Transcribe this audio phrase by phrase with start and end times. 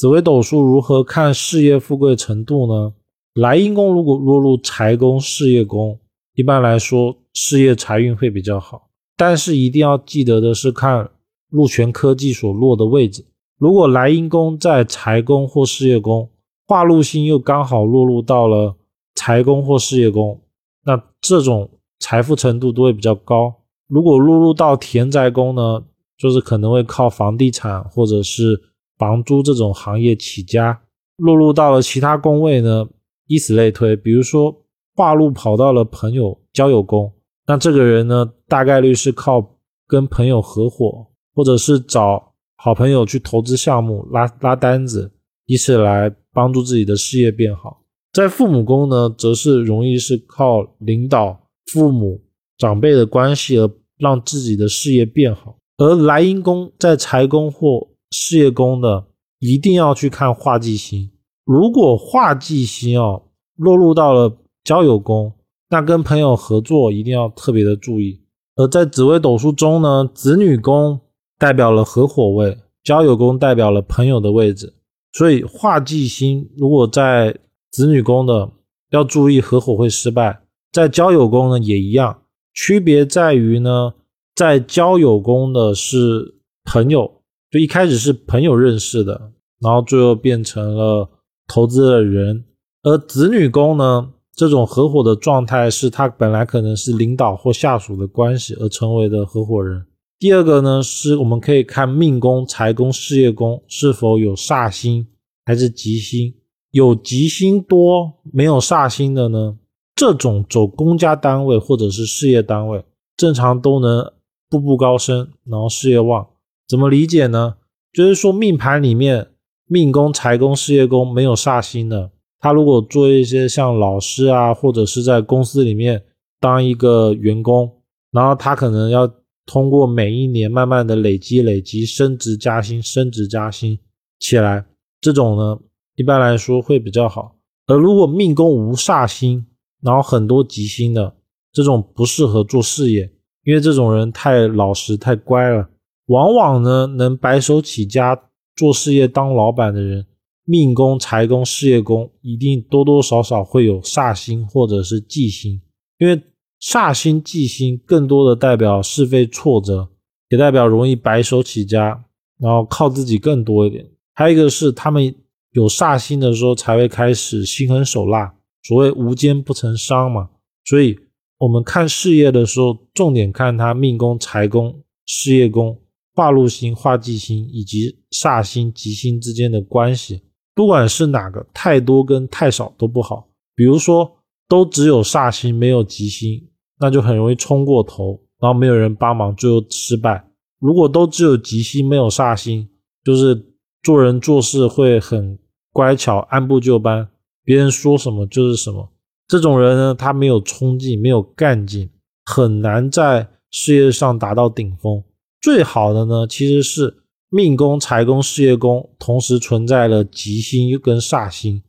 [0.00, 2.94] 紫微斗数如何看事业富贵程度呢？
[3.34, 6.00] 来阴宫如果落入财宫、事业宫，
[6.34, 8.88] 一般来说事业财运会比较好。
[9.14, 11.10] 但是一定要记得的是，看
[11.50, 13.26] 禄权科技所落的位置。
[13.58, 16.30] 如果来阴宫在财宫或事业宫，
[16.66, 18.74] 化禄星又刚好落入到了
[19.14, 20.40] 财宫或事业宫，
[20.86, 23.54] 那这种财富程度都会比较高。
[23.86, 25.84] 如果落入到田宅宫呢，
[26.16, 28.62] 就是可能会靠房地产或者是
[29.00, 30.82] 房租这种行业起家。
[31.16, 32.86] 落入到了其他工位呢，
[33.26, 33.96] 以此类推。
[33.96, 34.54] 比如说
[34.94, 37.10] 化禄跑到了朋友交友工，
[37.46, 39.56] 那这个人呢，大概率是靠
[39.88, 45.10] 跟朋友合伙，或者是找好朋友去投资项目拉拉单子，
[45.46, 47.82] 以此来帮助自己的事业变好。
[48.12, 52.20] 在父母宫呢，则是容易是靠领导父母
[52.58, 53.70] 长辈的关系而。
[54.00, 59.06] 让自己的事业变好，而来阴宫在财宫或事业宫的，
[59.38, 61.10] 一定要去看化忌星。
[61.44, 63.22] 如果化忌星哦
[63.56, 65.32] 落入到了交友宫，
[65.68, 68.20] 那跟朋友合作一定要特别的注意。
[68.56, 71.00] 而在紫微斗数中呢，子女宫
[71.38, 74.74] 代表了合伙位，交友宫代表了朋友的位置，
[75.12, 77.38] 所以化忌星如果在
[77.70, 78.50] 子女宫的，
[78.90, 80.42] 要注意合伙会失败。
[80.72, 82.22] 在交友宫呢也一样。
[82.52, 83.94] 区别在于呢，
[84.34, 87.19] 在交友宫的是朋友，
[87.50, 91.08] 就一开始是朋友认识的，然后最后变成了
[91.48, 92.44] 投资的人；
[92.84, 99.84] 而子女宫呢，这种合伙的状态是他本来可能是领导或下属的关系而成为的合伙人。
[100.20, 105.08] 第二个呢，是我们可以看命宫、财宫、事业宫是否有煞星
[105.44, 106.32] 还是吉星，
[106.70, 109.56] 有吉星多没有煞星的呢？
[109.96, 112.84] 这种走公家单位或者是事业单位，
[113.16, 114.12] 正常都能
[114.48, 116.28] 步步高升，然后事业旺。
[116.70, 117.56] 怎么理解呢？
[117.92, 119.32] 就是说命盘里面
[119.66, 126.04] 命宫、财宫、事业宫没有煞星的，他如果做一些像老师啊，或者是在公司里面
[126.38, 129.12] 当一个员工，然后他可能要
[129.46, 133.76] 通过每一年慢慢的累积、累积升职加薪、升职加薪
[134.20, 134.64] 起来，
[135.00, 135.58] 这种呢
[135.96, 137.34] 一般来说会比较好。
[137.66, 139.44] 而如果命宫无煞星，
[139.82, 141.16] 然后很多吉星的
[141.52, 143.10] 这种不适合做事业，
[143.42, 145.68] 因为这种人太老实太乖了。
[146.10, 148.20] 往往呢，能白手起家
[148.56, 150.04] 做事业当老板的人，
[150.44, 155.62] 命宫、财宫、事业宫一定多多少少会有煞星或者是忌星。
[155.98, 156.20] 因为
[156.60, 159.88] 煞星、忌星更多的代表是非挫折，
[160.30, 162.04] 也代表容易白手起家，
[162.40, 163.88] 然后靠自己更多一点。
[164.12, 165.14] 还有一个是他们
[165.52, 168.34] 有煞星的时候才会开始心狠手辣。
[168.64, 170.28] 所谓无奸不成商嘛，
[170.64, 170.98] 所以
[171.38, 175.78] 我们看事业的时候，重点看他命宫、财宫、事业宫、
[176.20, 180.20] 化禄星、化忌星以及煞星、吉星之间的关系。
[180.54, 183.26] 不管是哪个，太多跟太少都不好。
[183.54, 186.46] 比如说，都只有煞星没有吉星，
[186.78, 190.22] 那就很容易冲过头，然后没有人帮忙，最后失败。
[190.58, 192.68] 如果都只有吉星没有煞星，
[193.02, 193.46] 就是
[193.82, 195.38] 做人做事会很
[195.72, 197.08] 乖巧、按部就班。
[197.42, 198.92] 别人说什么就是什么，
[199.26, 201.88] 这种人呢，他没有冲劲，没有干劲，
[202.26, 205.02] 很难在事业上达到顶峰。
[205.40, 211.62] 最好的呢，其实是命宫、财宫、事业宫同时存在了吉星跟煞星，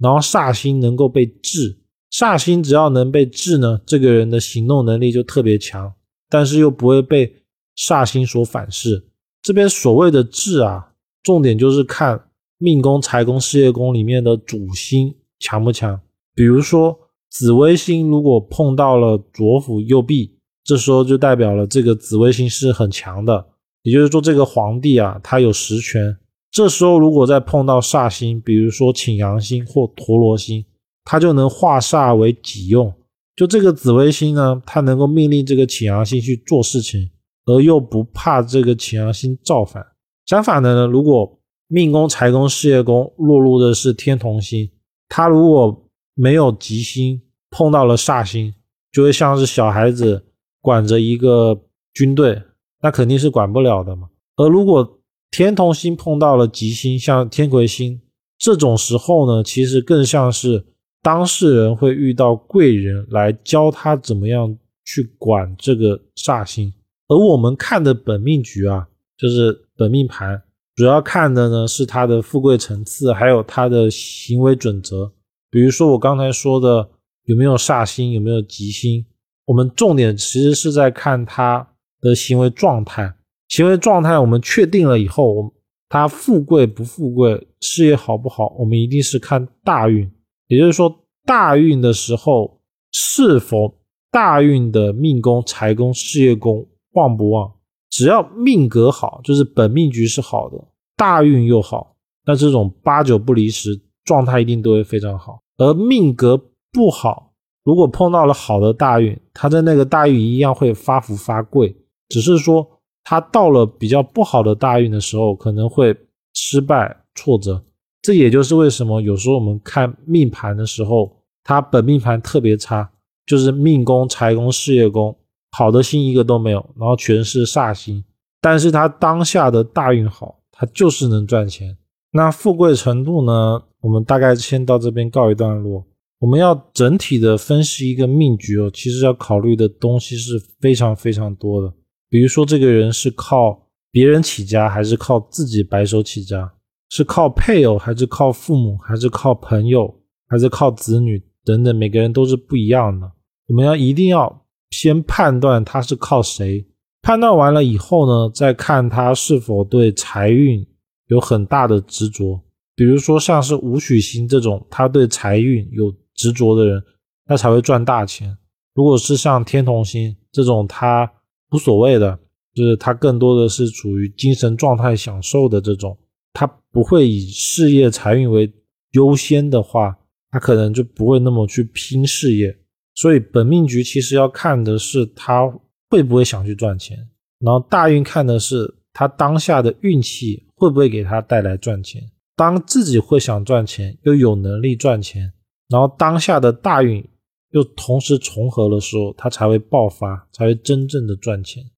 [0.00, 1.78] 然后煞星能够被制，
[2.12, 5.92] 煞星只要能被制呢，这个人的行动能力就特别强，
[6.28, 7.34] 但是又不会被
[7.76, 9.08] 煞星所反噬。
[9.42, 12.28] 这边所谓的制啊，重点就是看
[12.58, 15.14] 命宫、财宫、事业宫里面的主星。
[15.40, 16.00] 强不强？
[16.34, 16.98] 比如说
[17.30, 20.37] 紫微星如果碰到了左辅右弼，
[20.68, 23.46] 这时候就代表了这个紫微星是很强的。
[23.84, 26.14] 也就是说，这个皇帝啊，他有实权。
[26.50, 30.62] 这时候如果再碰到煞星，比如说擎羊星或陀罗星，
[31.04, 32.92] 他就能化煞为己用。
[33.34, 37.08] 就这个紫微星呢，它能够命令这个擎羊星去做事情，
[37.46, 39.82] 而又不怕这个擎羊星造反。
[40.26, 44.70] 相反的呢，如果命宫、财宫、事业宫落入的是天同星。
[45.08, 48.52] 他如果没有吉星，碰到了煞星，
[48.92, 50.26] 就会像是小孩子
[50.68, 51.58] 管着一个
[51.94, 52.42] 军队，
[52.82, 54.10] 那肯定是管不了的嘛。
[54.36, 55.00] 而如果
[55.30, 57.98] 天同星碰到了吉星，像天魁星
[58.36, 60.66] 这种时候呢，其实更像是
[61.00, 66.70] 当事人会遇到贵人来教他怎么样去管这个煞星。
[67.08, 68.86] 而我们看的本命局啊，
[69.16, 70.42] 就是本命盘。
[70.76, 75.10] 主要看的呢是他的富贵层次，还有他的行为准则。
[75.50, 76.90] 比如说我刚才说的
[77.24, 79.06] 有没有煞星，有没有吉星，
[79.48, 81.66] 我们重点其实是在看他
[82.02, 83.14] 的行为状态。
[83.48, 85.54] 行为状态我们确定了以后，我
[85.88, 90.10] 他富贵不富贵，事业好不好，我们一定是看大运。
[90.48, 92.60] 也就是说，大运的时候
[92.92, 93.74] 是否
[94.10, 97.50] 大运的命宫、财宫、事业宫旺不旺？
[97.88, 100.62] 只要命格好，就是本命局是好的，
[100.94, 101.96] 大运又好，
[102.26, 105.40] 那这种八九不离十，状态一定都会非常好。
[105.56, 106.36] 而命格
[106.70, 107.27] 不好，
[107.68, 111.76] 如果碰到了好的大运，他在那个大运一样会发福发贵，
[112.08, 112.66] 只是说。
[113.04, 115.96] 他到了比较不好的大运的时候，可能会
[116.34, 117.64] 失败挫折。
[118.02, 121.10] 这也就是为什么有时候我们看命盘的时候，
[121.42, 122.90] 他本命盘特别差，
[123.24, 125.16] 就是命宫、财宫、事业宫
[125.52, 128.04] 好的星一个都没有，然后全是煞星。
[128.42, 131.78] 但是他当下的大运好，他就是能赚钱。
[132.12, 133.62] 那富贵程度呢？
[133.80, 135.82] 我们大概先到这边告一段落。
[136.20, 141.72] 我们要整体的分析一个命局哦，其实要考虑的东西是非常非常多的。
[142.10, 146.52] 比如说，这个人是靠别人起家，还是靠自己白手起家？
[146.90, 149.94] 是靠配偶，还是靠父母，还是靠朋友，
[150.26, 151.76] 还是靠子女等等？
[151.76, 153.12] 每个人都是不一样的。
[153.48, 156.66] 我们要一定要先判断他是靠谁。
[157.02, 160.66] 判断完了以后呢，再看他是否对财运
[161.06, 162.40] 有很大的执着。
[162.74, 166.82] 比如说，像是武曲星这种，他对财运有执着的人，
[167.24, 168.36] 他才会赚大钱。
[168.74, 171.10] 如果是像天同星这种，他
[171.52, 172.18] 无所谓的，
[172.54, 175.96] 就是他更多的是处于精神状态享受的这种，
[176.32, 178.52] 他不会以事业财运为
[178.92, 179.96] 优先的话，
[180.30, 182.58] 他可能就不会那么去拼事业。
[182.94, 185.48] 所以本命局其实要看的是他
[185.88, 186.98] 会不会想去赚钱，
[187.38, 192.02] 然后大运看的是他当下的运气会不会给他带来赚钱。
[192.36, 195.32] 当自己会想赚钱，又有能力赚钱，
[195.68, 197.08] 然后当下的大运。
[197.52, 201.66] 又同时重合的时候，它才会爆发，才会真正的赚钱。